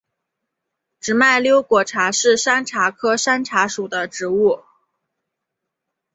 [0.99, 4.63] 直脉瘤果茶是山茶科山茶属的植物。